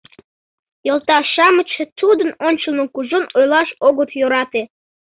[0.87, 4.61] Йолташ-шамычше тудын ончылно кужун ойлаш огыт йӧрате.